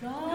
God 0.00 0.29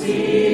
see. 0.00 0.49